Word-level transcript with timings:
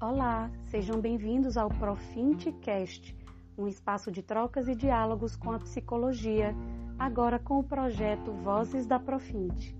Olá, 0.00 0.48
sejam 0.70 1.00
bem-vindos 1.00 1.56
ao 1.56 1.68
Profintcast, 1.68 3.16
um 3.58 3.66
espaço 3.66 4.12
de 4.12 4.22
trocas 4.22 4.68
e 4.68 4.74
diálogos 4.76 5.34
com 5.34 5.50
a 5.50 5.58
psicologia, 5.58 6.54
agora 6.96 7.36
com 7.36 7.58
o 7.58 7.64
projeto 7.64 8.30
Vozes 8.30 8.86
da 8.86 9.00
Profint. 9.00 9.74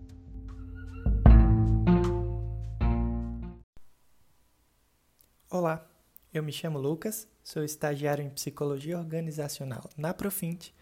Olá, 5.49 5.89
eu 6.35 6.43
me 6.43 6.51
chamo 6.51 6.81
Lucas, 6.81 7.29
sou 7.45 7.63
estagiário 7.63 8.25
em 8.25 8.31
Psicologia 8.31 8.99
Organizacional 8.99 9.89
na 9.97 10.13
Profint 10.13 10.73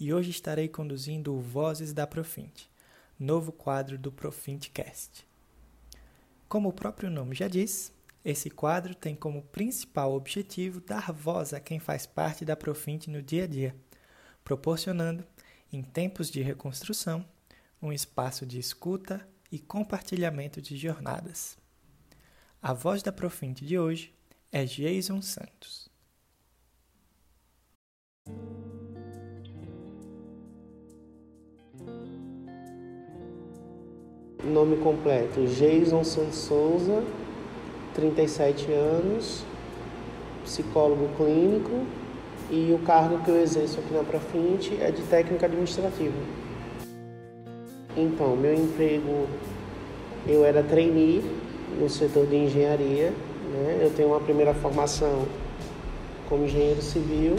e 0.00 0.12
hoje 0.12 0.30
estarei 0.30 0.68
conduzindo 0.68 1.32
o 1.32 1.40
Vozes 1.40 1.92
da 1.92 2.08
Profint, 2.08 2.66
novo 3.16 3.52
quadro 3.52 3.96
do 3.96 4.10
Profintcast. 4.10 5.24
Como 6.48 6.68
o 6.68 6.72
próprio 6.72 7.08
nome 7.08 7.36
já 7.36 7.46
diz, 7.46 7.92
esse 8.24 8.50
quadro 8.50 8.94
tem 8.94 9.14
como 9.14 9.42
principal 9.42 10.12
objetivo 10.12 10.80
dar 10.80 11.12
voz 11.12 11.54
a 11.54 11.60
quem 11.60 11.78
faz 11.78 12.04
parte 12.04 12.44
da 12.44 12.54
Profint 12.54 13.06
no 13.08 13.22
dia 13.22 13.44
a 13.44 13.46
dia, 13.46 13.74
proporcionando, 14.44 15.24
em 15.72 15.82
tempos 15.82 16.30
de 16.30 16.42
reconstrução, 16.42 17.24
um 17.80 17.92
espaço 17.92 18.44
de 18.44 18.58
escuta 18.58 19.26
e 19.50 19.58
compartilhamento 19.58 20.60
de 20.60 20.76
jornadas. 20.76 21.56
A 22.60 22.74
voz 22.74 23.02
da 23.02 23.10
Profint 23.10 23.62
de 23.62 23.78
hoje 23.78 24.14
é 24.52 24.64
Jason 24.64 25.22
Santos. 25.22 25.88
Nome 34.44 34.76
completo: 34.82 35.46
Jason 35.46 36.04
Santos 36.04 36.36
Souza 36.36 37.02
37 38.00 38.72
anos, 38.72 39.44
psicólogo 40.42 41.10
clínico 41.18 41.84
e 42.50 42.72
o 42.72 42.78
cargo 42.78 43.22
que 43.22 43.30
eu 43.30 43.40
exerço 43.40 43.78
aqui 43.78 43.92
na 43.92 44.02
Profint 44.02 44.72
é 44.80 44.90
de 44.90 45.02
técnico 45.02 45.44
administrativo. 45.44 46.14
Então, 47.94 48.34
meu 48.36 48.54
emprego, 48.54 49.26
eu 50.26 50.44
era 50.46 50.62
trainee 50.62 51.22
no 51.78 51.90
setor 51.90 52.26
de 52.26 52.36
engenharia, 52.36 53.12
né? 53.52 53.80
eu 53.82 53.90
tenho 53.90 54.08
uma 54.08 54.20
primeira 54.20 54.54
formação 54.54 55.26
como 56.28 56.44
engenheiro 56.44 56.80
civil, 56.80 57.36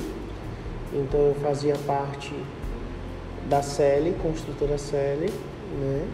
então 0.93 1.19
eu 1.19 1.35
fazia 1.41 1.75
parte 1.87 2.33
da 3.49 3.63
CELI, 3.63 4.13
construtora 4.21 4.77
CELI, 4.77 5.31
né? 5.79 6.07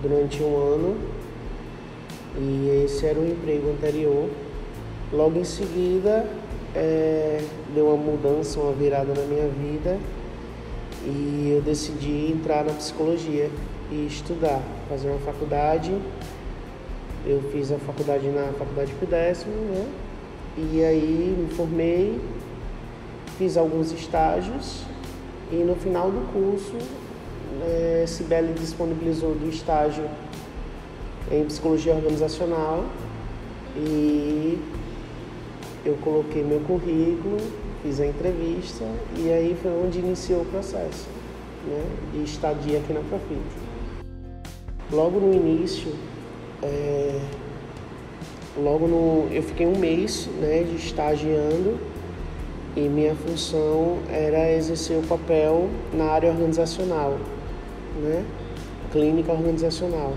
durante 0.00 0.42
um 0.42 0.56
ano 0.56 1.19
e 2.36 2.84
esse 2.84 3.06
era 3.06 3.18
o 3.18 3.26
emprego 3.26 3.70
anterior. 3.70 4.28
Logo 5.12 5.38
em 5.38 5.44
seguida, 5.44 6.26
é, 6.74 7.42
deu 7.74 7.88
uma 7.88 7.96
mudança, 7.96 8.60
uma 8.60 8.72
virada 8.72 9.12
na 9.12 9.22
minha 9.22 9.48
vida 9.48 9.98
e 11.04 11.52
eu 11.56 11.62
decidi 11.62 12.32
entrar 12.32 12.64
na 12.64 12.72
psicologia 12.72 13.50
e 13.90 14.06
estudar, 14.06 14.62
fazer 14.88 15.08
uma 15.08 15.18
faculdade. 15.18 15.92
Eu 17.26 17.42
fiz 17.52 17.72
a 17.72 17.78
faculdade 17.78 18.28
na 18.28 18.52
faculdade 18.58 18.92
Pudécimo, 18.94 19.52
né? 19.52 19.86
E 20.56 20.84
aí 20.84 21.36
me 21.38 21.54
formei, 21.54 22.20
fiz 23.38 23.56
alguns 23.56 23.92
estágios 23.92 24.84
e 25.50 25.56
no 25.56 25.74
final 25.74 26.10
do 26.10 26.32
curso, 26.32 26.76
é, 27.62 28.04
Sibeli 28.06 28.52
disponibilizou 28.52 29.34
do 29.34 29.48
estágio 29.48 30.04
em 31.30 31.44
psicologia 31.44 31.94
organizacional 31.94 32.84
e 33.76 34.58
eu 35.84 35.96
coloquei 36.02 36.42
meu 36.42 36.60
currículo, 36.60 37.38
fiz 37.82 38.00
a 38.00 38.06
entrevista 38.06 38.84
e 39.16 39.30
aí 39.30 39.56
foi 39.60 39.70
onde 39.70 40.00
iniciou 40.00 40.42
o 40.42 40.44
processo 40.46 41.06
né, 41.66 41.84
de 42.12 42.24
estadia 42.24 42.78
aqui 42.78 42.92
na 42.92 43.00
Profit. 43.00 43.40
Logo 44.92 45.20
no 45.20 45.32
início, 45.32 45.92
é, 46.62 47.20
logo 48.56 48.88
no, 48.88 49.28
eu 49.32 49.42
fiquei 49.42 49.66
um 49.66 49.78
mês 49.78 50.28
né, 50.40 50.64
de 50.64 50.76
estagiando 50.76 51.78
e 52.76 52.80
minha 52.80 53.14
função 53.14 53.98
era 54.10 54.52
exercer 54.52 54.98
o 54.98 55.02
papel 55.02 55.68
na 55.92 56.04
área 56.06 56.30
organizacional, 56.30 57.18
né, 58.02 58.24
clínica 58.92 59.32
organizacional. 59.32 60.12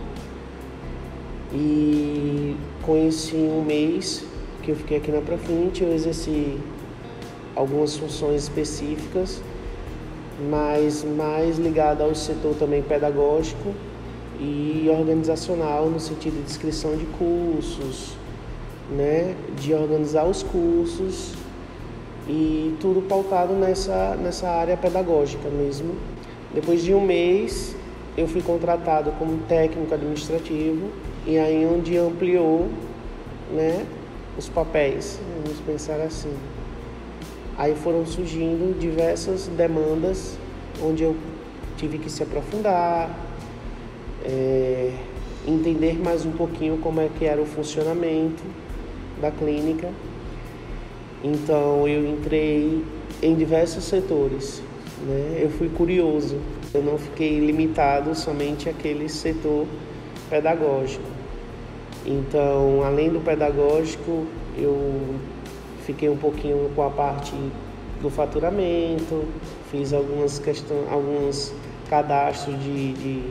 E 1.53 2.56
com 2.81 2.97
esse 2.97 3.36
um 3.36 3.64
mês 3.64 4.25
que 4.64 4.72
eu 4.72 4.75
fiquei 4.75 4.97
aqui 4.97 5.12
na 5.12 5.22
Profint, 5.22 5.81
eu 5.81 5.94
exerci 5.94 6.58
algumas 7.56 7.96
funções 7.96 8.44
específicas, 8.44 9.40
mas 10.50 11.03
mais 11.03 11.59
ligada 11.59 12.03
ao 12.03 12.16
setor 12.16 12.56
também 12.56 12.81
pedagógico 12.81 13.74
e 14.40 14.88
organizacional, 14.90 15.90
no 15.90 16.00
sentido 16.00 16.44
de 16.44 16.50
inscrição 16.50 16.96
de 16.97 17.06
cursos, 17.06 18.16
né, 18.90 19.36
de 19.59 19.74
organizar 19.74 20.25
os 20.25 20.42
cursos 20.42 21.34
e 22.28 22.75
tudo 22.80 23.02
pautado 23.08 23.53
nessa, 23.53 24.16
nessa 24.16 24.50
área 24.50 24.75
pedagógica 24.75 25.50
mesmo. 25.50 25.94
Depois 26.52 26.81
de 26.81 26.96
um 26.96 27.06
mês, 27.06 27.75
eu 28.18 28.28
fui 28.28 28.42
contratado 28.42 29.12
como 29.19 29.38
técnico 29.44 29.94
administrativo 29.94 30.90
e 31.25 31.38
aí 31.38 31.66
onde 31.66 31.97
ampliou 31.97 32.69
né, 33.51 33.85
os 34.38 34.50
papéis, 34.50 35.19
vamos 35.44 35.59
pensar 35.61 36.01
assim. 36.01 36.34
Aí 37.57 37.75
foram 37.75 38.06
surgindo 38.06 38.78
diversas 38.79 39.47
demandas 39.47 40.38
onde 40.81 41.03
eu 41.03 41.16
tive 41.78 41.97
que 41.97 42.09
se 42.09 42.23
aprofundar, 42.23 43.09
é, 44.25 44.91
entender 45.47 46.01
mais 46.01 46.25
um 46.25 46.31
pouquinho 46.31 46.78
como 46.78 47.00
é 47.00 47.09
que 47.17 47.25
era 47.25 47.41
o 47.41 47.45
funcionamento 47.45 48.44
da 49.22 49.31
clínica. 49.31 49.89
Então 51.23 51.88
eu 51.88 52.06
entrei 52.06 52.83
em 53.22 53.35
diversos 53.35 53.85
setores, 53.85 54.62
né? 55.07 55.39
eu 55.41 55.50
fui 55.51 55.69
curioso, 55.69 56.38
eu 56.73 56.81
não 56.81 56.97
fiquei 56.97 57.39
limitado 57.39 58.13
somente 58.16 58.67
àquele 58.67 59.07
setor 59.07 59.66
pedagógico. 60.29 61.12
Então, 62.06 62.84
além 62.84 63.09
do 63.09 63.19
pedagógico, 63.19 64.25
eu 64.58 65.16
fiquei 65.86 66.09
um 66.09 66.18
pouquinho 66.18 66.69
com 66.75 66.84
a 66.84 66.90
parte 66.90 67.34
do 68.02 68.09
faturamento, 68.09 69.24
fiz 69.72 69.94
algumas 69.94 70.38
questões, 70.38 70.86
alguns 70.92 71.53
cadastros 71.90 72.62
de, 72.62 72.94
de, 72.94 73.24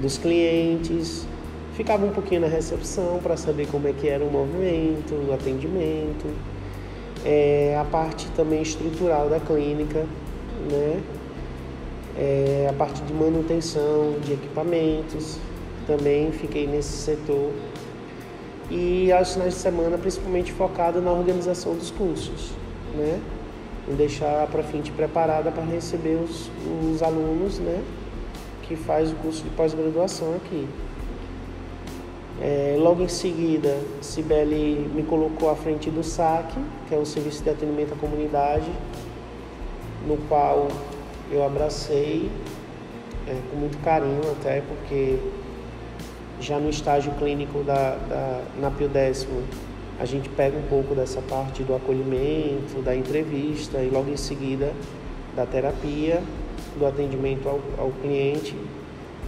dos 0.00 0.18
clientes, 0.18 1.26
ficava 1.74 2.04
um 2.04 2.10
pouquinho 2.10 2.40
na 2.40 2.48
recepção 2.48 3.20
para 3.22 3.36
saber 3.36 3.68
como 3.68 3.86
é 3.86 3.92
que 3.92 4.08
era 4.08 4.24
o 4.24 4.30
movimento, 4.30 5.14
o 5.28 5.32
atendimento, 5.32 6.26
é, 7.24 7.78
a 7.80 7.84
parte 7.84 8.26
também 8.30 8.62
estrutural 8.62 9.28
da 9.28 9.38
clínica, 9.38 10.06
né? 10.70 11.00
É, 12.18 12.66
a 12.70 12.72
parte 12.72 13.02
de 13.02 13.12
manutenção 13.12 14.14
de 14.24 14.32
equipamentos, 14.32 15.38
também 15.86 16.32
fiquei 16.32 16.66
nesse 16.66 16.96
setor 16.96 17.52
e 18.70 19.12
aos 19.12 19.32
finais 19.32 19.54
de 19.54 19.60
semana 19.60 19.96
principalmente 19.96 20.52
focado 20.52 21.00
na 21.00 21.12
organização 21.12 21.74
dos 21.74 21.90
cursos, 21.90 22.52
né? 22.94 23.20
Em 23.88 23.94
deixar 23.94 24.42
a 24.42 24.46
Profint 24.46 24.90
preparada 24.90 25.50
para 25.52 25.64
receber 25.64 26.16
os, 26.16 26.50
os 26.90 27.02
alunos, 27.02 27.58
né? 27.58 27.82
Que 28.62 28.74
faz 28.74 29.12
o 29.12 29.14
curso 29.16 29.44
de 29.44 29.50
pós-graduação 29.50 30.34
aqui. 30.34 30.66
É, 32.40 32.76
logo 32.78 33.02
em 33.02 33.08
seguida, 33.08 33.78
Cibele 34.02 34.90
me 34.94 35.02
colocou 35.04 35.48
à 35.48 35.56
frente 35.56 35.88
do 35.88 36.02
SAC, 36.02 36.52
que 36.88 36.94
é 36.94 36.98
o 36.98 37.06
Serviço 37.06 37.42
de 37.42 37.50
Atendimento 37.50 37.94
à 37.94 37.96
Comunidade, 37.96 38.70
no 40.06 40.18
qual 40.28 40.68
eu 41.30 41.44
abracei 41.44 42.30
é, 43.26 43.40
com 43.50 43.56
muito 43.56 43.82
carinho 43.82 44.20
até, 44.38 44.60
porque 44.60 45.18
já 46.40 46.58
no 46.58 46.68
estágio 46.68 47.12
clínico 47.12 47.62
da, 47.62 47.96
da, 48.08 48.42
na 48.60 48.70
Pio 48.70 48.88
Décimo, 48.88 49.42
a 49.98 50.04
gente 50.04 50.28
pega 50.28 50.56
um 50.56 50.62
pouco 50.68 50.94
dessa 50.94 51.22
parte 51.22 51.62
do 51.62 51.74
acolhimento, 51.74 52.82
da 52.82 52.94
entrevista 52.94 53.78
e 53.78 53.88
logo 53.88 54.10
em 54.10 54.16
seguida 54.16 54.72
da 55.34 55.46
terapia, 55.46 56.22
do 56.78 56.86
atendimento 56.86 57.48
ao, 57.48 57.60
ao 57.78 57.90
cliente. 58.02 58.54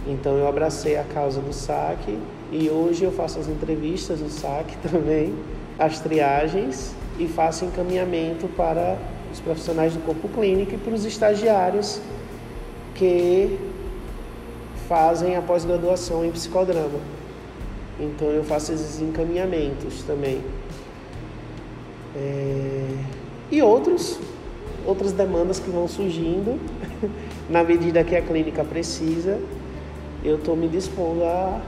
Então 0.07 0.37
eu 0.37 0.47
abracei 0.47 0.97
a 0.97 1.03
causa 1.03 1.41
do 1.41 1.51
SAC 1.51 2.17
e 2.51 2.69
hoje 2.69 3.03
eu 3.03 3.11
faço 3.11 3.39
as 3.39 3.47
entrevistas 3.47 4.19
do 4.19 4.29
SAC 4.29 4.75
também, 4.89 5.33
as 5.77 5.99
triagens 5.99 6.93
e 7.17 7.27
faço 7.27 7.65
encaminhamento 7.65 8.47
para 8.49 8.97
os 9.31 9.39
profissionais 9.39 9.93
do 9.93 9.99
corpo 10.05 10.27
clínico 10.29 10.75
e 10.75 10.77
para 10.77 10.93
os 10.93 11.05
estagiários 11.05 12.01
que 12.95 13.57
fazem 14.89 15.35
a 15.35 15.41
pós-graduação 15.41 16.25
em 16.25 16.31
psicodrama. 16.31 16.99
Então 17.99 18.27
eu 18.29 18.43
faço 18.43 18.73
esses 18.73 18.99
encaminhamentos 18.99 20.01
também. 20.01 20.41
É, 22.15 22.87
e 23.51 23.61
outros, 23.61 24.19
outras 24.83 25.11
demandas 25.11 25.59
que 25.59 25.69
vão 25.69 25.87
surgindo 25.87 26.59
na 27.47 27.63
medida 27.63 28.03
que 28.03 28.15
a 28.15 28.21
clínica 28.21 28.63
precisa, 28.63 29.39
eu 30.23 30.37
estou 30.37 30.55
me 30.55 30.67
dispondo 30.67 31.23
a, 31.23 31.61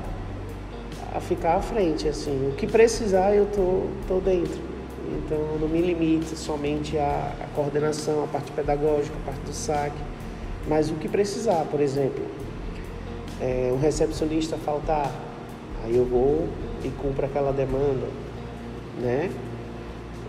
a 1.13 1.21
ficar 1.21 1.57
à 1.57 1.61
frente. 1.61 2.07
Assim, 2.07 2.49
o 2.49 2.55
que 2.55 2.65
precisar 2.65 3.35
eu 3.35 3.45
tô, 3.45 3.83
tô 4.07 4.19
dentro. 4.19 4.59
Então 5.07 5.37
eu 5.37 5.59
não 5.61 5.67
me 5.67 5.79
limito 5.79 6.35
somente 6.35 6.97
à, 6.97 7.33
à 7.39 7.55
coordenação, 7.55 8.23
à 8.23 8.27
parte 8.27 8.51
pedagógica, 8.51 9.15
à 9.23 9.25
parte 9.27 9.41
do 9.41 9.53
saque, 9.53 10.01
mas 10.67 10.89
o 10.89 10.95
que 10.95 11.07
precisar, 11.07 11.65
por 11.69 11.81
exemplo, 11.81 12.23
é, 13.41 13.71
um 13.73 13.79
recepcionista 13.79 14.55
faltar, 14.57 15.11
aí 15.83 15.97
eu 15.97 16.05
vou 16.05 16.47
e 16.83 16.89
cumpro 16.89 17.25
aquela 17.25 17.51
demanda, 17.51 18.07
né? 19.01 19.31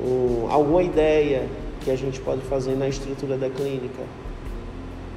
Um, 0.03 0.51
alguma 0.51 0.83
ideia 0.83 1.47
que 1.83 1.91
a 1.91 1.97
gente 1.97 2.21
pode 2.21 2.41
fazer 2.43 2.75
na 2.75 2.89
estrutura 2.89 3.37
da 3.37 3.51
clínica. 3.51 4.03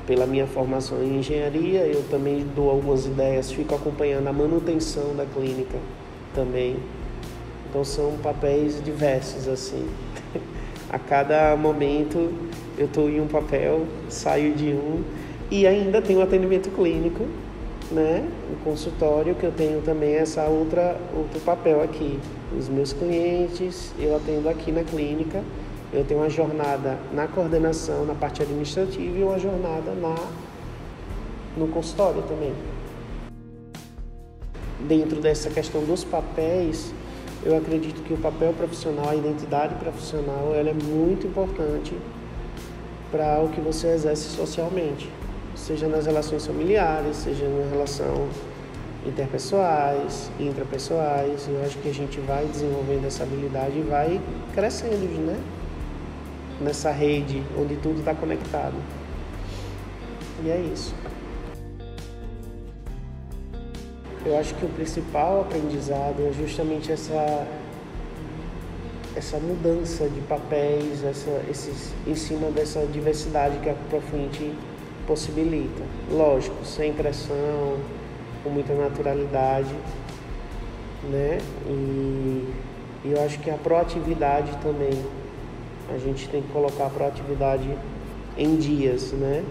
Pela 0.06 0.28
minha 0.28 0.46
formação 0.46 1.02
em 1.02 1.18
engenharia, 1.18 1.88
eu 1.88 2.04
também 2.10 2.46
dou 2.56 2.70
algumas 2.70 3.06
ideias, 3.06 3.52
fico 3.52 3.74
acompanhando 3.74 4.28
a 4.28 4.34
manutenção 4.34 5.16
da 5.16 5.26
clínica 5.26 5.78
também. 6.36 6.76
Então 7.70 7.84
são 7.84 8.12
papéis 8.22 8.84
diversos 8.84 9.48
assim. 9.48 9.88
a 10.92 11.00
cada 11.00 11.56
momento 11.56 12.32
eu 12.78 12.86
estou 12.86 13.10
em 13.10 13.20
um 13.20 13.28
papel, 13.28 13.86
saio 14.10 14.54
de 14.54 14.68
um 14.68 15.02
e 15.50 15.66
ainda 15.66 16.02
tenho 16.02 16.22
atendimento 16.22 16.70
clínico, 16.70 17.26
né? 17.92 18.28
O 18.52 18.64
consultório 18.64 19.36
que 19.36 19.46
eu 19.46 19.52
tenho 19.52 19.82
também 19.82 20.16
essa 20.16 20.44
outra 20.46 20.98
outro 21.16 21.40
papel 21.42 21.82
aqui. 21.84 22.20
Os 22.58 22.68
meus 22.68 22.94
clientes 22.94 23.94
eu 24.00 24.16
atendo 24.16 24.50
aqui 24.50 24.72
na 24.72 24.84
clínica 24.84 25.44
eu 25.94 26.04
tenho 26.04 26.20
uma 26.20 26.30
jornada 26.30 26.98
na 27.14 27.28
coordenação, 27.28 28.06
na 28.06 28.14
parte 28.14 28.42
administrativa 28.42 29.18
e 29.18 29.24
uma 29.24 29.40
jornada 29.40 29.94
na 29.94 30.16
no 31.56 31.70
consultório 31.70 32.22
também. 32.24 32.54
Dentro 34.86 35.22
dessa 35.22 35.50
questão 35.50 35.84
dos 35.86 36.04
papéis, 36.04 36.94
eu 37.46 37.56
acredito 37.56 38.04
que 38.04 38.14
o 38.14 38.18
papel 38.18 38.52
profissional, 38.54 39.10
a 39.10 39.16
identidade 39.16 39.76
profissional, 39.76 40.54
ela 40.54 40.70
é 40.70 40.74
muito 40.74 41.28
importante 41.28 41.96
para 43.10 43.42
o 43.42 43.50
que 43.50 43.62
você 43.62 43.88
exerce 43.88 44.36
socialmente, 44.36 45.10
seja 45.66 45.88
nas 45.88 46.06
relações 46.06 46.46
familiares, 46.46 47.18
seja 47.18 47.48
na 47.48 47.68
relação 47.72 48.30
interpessoais, 49.04 50.30
intrapessoais. 50.40 51.48
Eu 51.48 51.64
acho 51.66 51.80
que 51.80 51.90
a 51.90 51.94
gente 51.94 52.20
vai 52.20 52.46
desenvolvendo 52.46 53.08
essa 53.08 53.24
habilidade 53.24 53.80
e 53.80 53.82
vai 53.82 54.22
crescendo, 54.54 55.26
né? 55.26 55.40
nessa 56.62 56.92
rede 56.92 57.42
onde 57.58 57.76
tudo 57.78 58.00
está 58.00 58.14
conectado. 58.14 58.76
E 60.44 60.52
é 60.52 60.60
isso. 60.72 60.94
Eu 64.24 64.38
acho 64.38 64.54
que 64.54 64.66
o 64.66 64.70
principal 64.70 65.42
aprendizado 65.42 66.28
é 66.28 66.32
justamente 66.32 66.92
essa 66.92 67.48
essa 69.16 69.38
mudança 69.38 70.10
de 70.10 70.20
papéis, 70.22 71.02
essa, 71.02 71.42
esses, 71.50 71.94
em 72.06 72.16
cima 72.16 72.52
dessa 72.52 72.86
diversidade 72.86 73.58
que 73.60 73.70
a 73.70 73.74
Profint 73.90 74.52
possibilita. 75.06 75.84
Lógico, 76.12 76.66
sem 76.66 76.94
pressão, 76.94 77.78
com 78.44 78.50
muita 78.50 78.74
naturalidade, 78.74 79.74
né? 81.10 81.40
E, 81.68 82.54
e 83.06 83.12
eu 83.12 83.24
acho 83.24 83.40
que 83.40 83.50
a 83.50 83.58
proatividade 83.58 84.52
também 84.62 84.94
a 85.94 85.98
gente 85.98 86.28
tem 86.30 86.42
que 86.42 86.48
colocar 86.50 86.88
a 86.88 86.90
proatividade 86.90 87.70
em 88.38 88.56
dias, 88.56 89.12
né? 89.14 89.44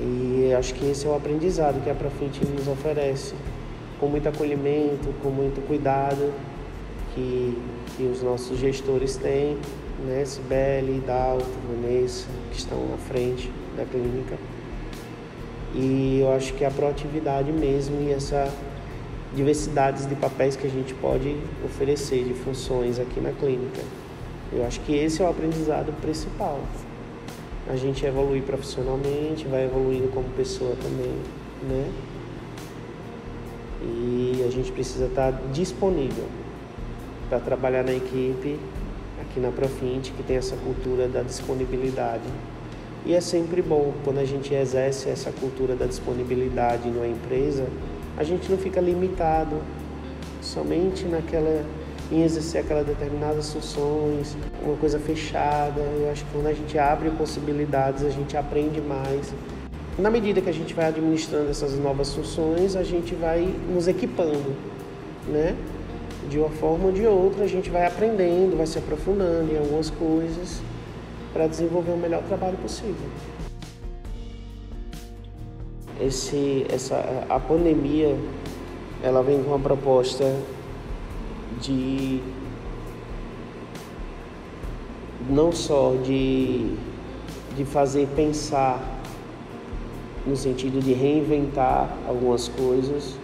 E 0.00 0.54
acho 0.56 0.74
que 0.74 0.88
esse 0.88 1.06
é 1.06 1.10
o 1.10 1.16
aprendizado 1.16 1.82
que 1.82 1.90
a 1.90 1.94
Profit 1.94 2.44
nos 2.46 2.68
oferece, 2.68 3.34
com 3.98 4.06
muito 4.06 4.28
acolhimento, 4.28 5.12
com 5.22 5.28
muito 5.28 5.66
cuidado 5.66 6.32
que, 7.14 7.58
que 7.96 8.04
os 8.04 8.22
nossos 8.22 8.58
gestores 8.58 9.16
têm, 9.16 9.58
né? 10.06 10.24
Sibeli, 10.24 11.02
Dalto, 11.04 11.46
Vanessa, 11.68 12.28
que 12.52 12.58
estão 12.58 12.78
na 12.88 12.96
frente 12.96 13.50
da 13.78 13.84
clínica. 13.84 14.36
E 15.74 16.18
eu 16.20 16.32
acho 16.32 16.52
que 16.54 16.64
a 16.64 16.70
proatividade 16.70 17.52
mesmo 17.52 18.00
e 18.00 18.12
essa 18.12 18.52
diversidade 19.34 20.06
de 20.06 20.14
papéis 20.14 20.56
que 20.56 20.66
a 20.66 20.70
gente 20.70 20.94
pode 20.94 21.36
oferecer 21.64 22.24
de 22.24 22.34
funções 22.34 22.98
aqui 22.98 23.20
na 23.20 23.30
clínica. 23.30 23.82
Eu 24.52 24.66
acho 24.66 24.80
que 24.80 24.94
esse 24.94 25.22
é 25.22 25.24
o 25.24 25.28
aprendizado 25.28 25.92
principal. 26.00 26.60
A 27.70 27.76
gente 27.76 28.04
evoluir 28.04 28.42
profissionalmente, 28.42 29.46
vai 29.46 29.66
evoluindo 29.66 30.08
como 30.08 30.26
pessoa 30.30 30.74
também, 30.82 31.14
né? 31.68 31.92
E 33.82 34.42
a 34.46 34.50
gente 34.50 34.72
precisa 34.72 35.04
estar 35.04 35.32
disponível 35.52 36.24
para 37.28 37.38
trabalhar 37.38 37.84
na 37.84 37.92
equipe 37.92 38.58
aqui 39.20 39.38
na 39.38 39.50
Profint, 39.50 40.12
que 40.12 40.22
tem 40.22 40.36
essa 40.36 40.56
cultura 40.56 41.06
da 41.06 41.22
disponibilidade. 41.22 42.24
E 43.08 43.14
é 43.14 43.22
sempre 43.22 43.62
bom 43.62 43.94
quando 44.04 44.18
a 44.18 44.24
gente 44.26 44.52
exerce 44.52 45.08
essa 45.08 45.32
cultura 45.32 45.74
da 45.74 45.86
disponibilidade 45.86 46.90
numa 46.90 47.06
empresa, 47.06 47.66
a 48.18 48.22
gente 48.22 48.50
não 48.50 48.58
fica 48.58 48.82
limitado 48.82 49.56
somente 50.42 51.06
naquela 51.06 51.64
em 52.12 52.22
exercer 52.22 52.60
aquelas 52.60 52.86
determinadas 52.86 53.50
funções, 53.50 54.36
uma 54.62 54.76
coisa 54.76 54.98
fechada. 54.98 55.80
Eu 55.80 56.10
acho 56.12 56.22
que 56.26 56.32
quando 56.32 56.48
a 56.48 56.52
gente 56.52 56.78
abre 56.78 57.08
possibilidades, 57.12 58.04
a 58.04 58.10
gente 58.10 58.36
aprende 58.36 58.78
mais. 58.78 59.32
Na 59.98 60.10
medida 60.10 60.42
que 60.42 60.50
a 60.50 60.54
gente 60.54 60.74
vai 60.74 60.88
administrando 60.88 61.48
essas 61.48 61.78
novas 61.78 62.14
funções, 62.14 62.76
a 62.76 62.82
gente 62.82 63.14
vai 63.14 63.48
nos 63.72 63.88
equipando, 63.88 64.54
né? 65.26 65.56
De 66.28 66.38
uma 66.38 66.50
forma 66.50 66.86
ou 66.86 66.92
de 66.92 67.06
outra, 67.06 67.44
a 67.44 67.48
gente 67.48 67.70
vai 67.70 67.86
aprendendo, 67.86 68.54
vai 68.54 68.66
se 68.66 68.76
aprofundando 68.76 69.50
em 69.50 69.56
algumas 69.56 69.88
coisas 69.88 70.60
para 71.32 71.46
desenvolver 71.46 71.92
o 71.92 71.96
melhor 71.96 72.22
trabalho 72.22 72.56
possível. 72.58 73.08
Esse, 76.00 76.64
essa, 76.70 77.26
a 77.28 77.40
pandemia, 77.40 78.16
ela 79.02 79.22
vem 79.22 79.42
com 79.42 79.50
uma 79.50 79.58
proposta 79.58 80.24
de 81.60 82.20
não 85.28 85.52
só 85.52 85.94
de, 86.02 86.74
de 87.56 87.64
fazer 87.64 88.08
pensar 88.14 88.80
no 90.26 90.36
sentido 90.36 90.80
de 90.80 90.92
reinventar 90.92 91.88
algumas 92.06 92.48
coisas 92.48 93.16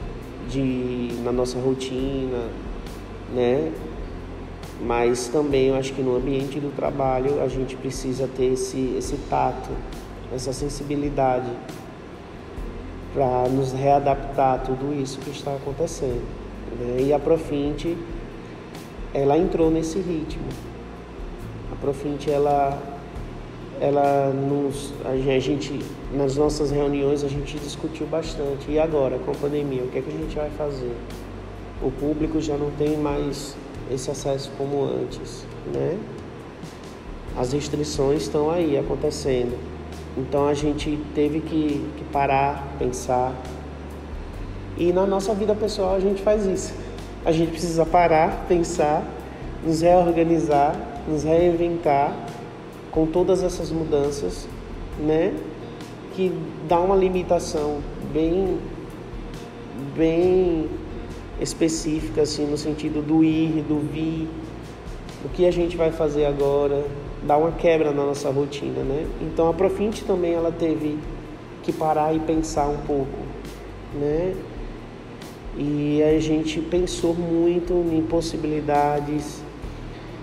de, 0.48 1.10
na 1.22 1.32
nossa 1.32 1.58
rotina, 1.58 2.48
né? 3.34 3.72
Mas 4.80 5.28
também 5.28 5.68
eu 5.68 5.76
acho 5.76 5.92
que 5.92 6.02
no 6.02 6.16
ambiente 6.16 6.58
do 6.58 6.74
trabalho 6.74 7.42
a 7.42 7.48
gente 7.48 7.76
precisa 7.76 8.28
ter 8.36 8.52
esse, 8.52 8.94
esse 8.98 9.16
tato, 9.30 9.70
essa 10.34 10.52
sensibilidade 10.52 11.50
para 13.12 13.48
nos 13.48 13.72
readaptar 13.72 14.54
a 14.54 14.58
tudo 14.58 14.92
isso 15.00 15.20
que 15.20 15.30
está 15.30 15.54
acontecendo. 15.54 16.24
Né? 16.78 17.04
E 17.06 17.12
a 17.12 17.18
Profint 17.18 17.94
ela 19.14 19.38
entrou 19.38 19.70
nesse 19.70 19.98
ritmo. 20.00 20.42
A 21.72 21.76
Profint, 21.76 22.26
ela, 22.26 22.76
ela 23.80 24.30
nos, 24.30 24.92
a 25.04 25.16
gente, 25.16 25.80
nas 26.12 26.36
nossas 26.36 26.72
reuniões 26.72 27.22
a 27.22 27.28
gente 27.28 27.56
discutiu 27.60 28.08
bastante. 28.08 28.68
E 28.68 28.78
agora, 28.78 29.16
com 29.18 29.30
a 29.30 29.34
pandemia, 29.34 29.84
o 29.84 29.88
que 29.88 29.98
é 29.98 30.02
que 30.02 30.10
a 30.10 30.18
gente 30.18 30.34
vai 30.34 30.50
fazer? 30.50 30.92
O 31.80 31.92
público 31.92 32.40
já 32.40 32.56
não 32.56 32.72
tem 32.72 32.96
mais 32.96 33.56
esse 33.90 34.10
acesso 34.10 34.50
como 34.56 34.84
antes, 34.84 35.44
né? 35.72 35.98
As 37.36 37.52
restrições 37.52 38.22
estão 38.22 38.50
aí 38.50 38.78
acontecendo. 38.78 39.58
Então 40.16 40.46
a 40.46 40.54
gente 40.54 40.98
teve 41.14 41.40
que, 41.40 41.84
que 41.96 42.04
parar, 42.12 42.76
pensar. 42.78 43.34
E 44.76 44.92
na 44.92 45.06
nossa 45.06 45.34
vida 45.34 45.54
pessoal 45.54 45.96
a 45.96 46.00
gente 46.00 46.22
faz 46.22 46.46
isso 46.46 46.72
a 47.24 47.32
gente 47.32 47.52
precisa 47.52 47.86
parar, 47.86 48.44
pensar, 48.46 49.02
nos 49.64 49.80
reorganizar, 49.80 50.76
nos 51.08 51.24
reinventar 51.24 52.14
com 52.90 53.06
todas 53.06 53.42
essas 53.42 53.70
mudanças, 53.70 54.46
né? 54.98 55.32
Que 56.14 56.32
dá 56.68 56.78
uma 56.78 56.94
limitação 56.94 57.78
bem, 58.12 58.58
bem 59.96 60.68
específica, 61.40 62.22
assim, 62.22 62.46
no 62.46 62.56
sentido 62.56 63.02
do 63.02 63.24
ir, 63.24 63.62
do 63.62 63.80
vir, 63.92 64.28
o 65.24 65.28
que 65.28 65.46
a 65.46 65.50
gente 65.50 65.76
vai 65.76 65.90
fazer 65.90 66.26
agora, 66.26 66.84
dá 67.22 67.36
uma 67.36 67.52
quebra 67.52 67.90
na 67.92 68.04
nossa 68.04 68.30
rotina, 68.30 68.82
né? 68.82 69.06
Então 69.22 69.48
a 69.48 69.54
Profint 69.54 70.02
também 70.02 70.34
ela 70.34 70.52
teve 70.52 70.98
que 71.62 71.72
parar 71.72 72.14
e 72.14 72.20
pensar 72.20 72.68
um 72.68 72.76
pouco, 72.78 73.18
né? 73.94 74.34
E 75.56 76.02
a 76.02 76.18
gente 76.18 76.60
pensou 76.60 77.14
muito 77.14 77.72
em 77.72 78.02
possibilidades 78.02 79.42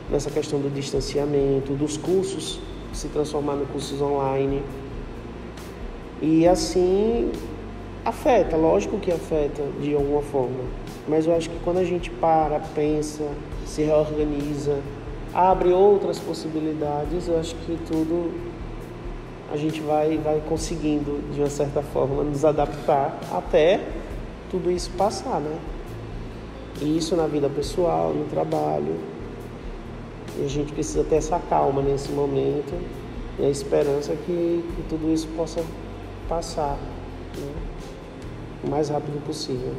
nessa 0.10 0.30
questão 0.30 0.60
do 0.60 0.70
distanciamento, 0.70 1.74
dos 1.74 1.98
cursos 1.98 2.60
se 2.94 3.08
transformar 3.08 3.56
em 3.56 3.66
cursos 3.66 4.02
online. 4.02 4.62
E 6.22 6.48
assim 6.48 7.32
afeta, 8.04 8.58
lógico 8.58 9.00
que 9.00 9.12
afeta 9.12 9.64
de 9.82 9.94
alguma 9.94 10.22
forma. 10.22 10.81
Mas 11.08 11.26
eu 11.26 11.36
acho 11.36 11.50
que 11.50 11.60
quando 11.64 11.78
a 11.78 11.84
gente 11.84 12.10
para, 12.10 12.60
pensa, 12.76 13.28
se 13.66 13.82
reorganiza, 13.82 14.80
abre 15.34 15.70
outras 15.70 16.20
possibilidades, 16.20 17.28
eu 17.28 17.40
acho 17.40 17.56
que 17.56 17.78
tudo 17.88 18.32
a 19.52 19.58
gente 19.58 19.82
vai, 19.82 20.18
vai 20.18 20.42
conseguindo, 20.48 21.22
de 21.34 21.42
uma 21.42 21.50
certa 21.50 21.82
forma, 21.82 22.24
nos 22.24 22.46
adaptar 22.46 23.20
até 23.34 23.82
tudo 24.50 24.72
isso 24.72 24.90
passar, 24.92 25.40
né? 25.42 25.58
E 26.82 26.98
isso 26.98 27.16
na 27.16 27.28
vida 27.28 27.50
pessoal, 27.50 28.14
no 28.14 28.26
trabalho. 28.26 28.96
E 30.40 30.46
a 30.46 30.48
gente 30.48 30.72
precisa 30.72 31.04
ter 31.04 31.16
essa 31.16 31.38
calma 31.38 31.82
nesse 31.82 32.12
momento 32.12 32.74
e 33.38 33.46
a 33.46 33.50
esperança 33.50 34.14
que, 34.16 34.64
que 34.76 34.84
tudo 34.90 35.12
isso 35.12 35.28
possa 35.36 35.62
passar 36.30 36.78
né? 37.38 37.54
o 38.64 38.70
mais 38.70 38.90
rápido 38.90 39.22
possível. 39.26 39.74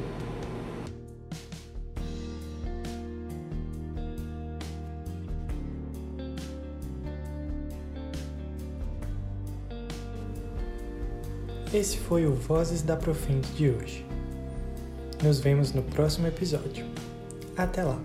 Esse 11.75 11.97
foi 11.97 12.27
o 12.27 12.35
Vozes 12.35 12.83
da 12.83 12.97
Profint 12.97 13.47
de 13.57 13.71
hoje. 13.71 14.07
Nos 15.23 15.41
vemos 15.41 15.73
no 15.73 15.83
próximo 15.83 16.27
episódio. 16.27 16.85
Até 17.57 17.83
lá! 17.83 17.99